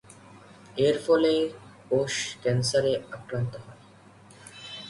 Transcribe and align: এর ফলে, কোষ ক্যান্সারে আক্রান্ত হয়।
এর 0.77 0.95
ফলে, 1.05 1.33
কোষ 1.89 2.13
ক্যান্সারে 2.41 2.93
আক্রান্ত 3.11 3.53
হয়। 3.63 3.79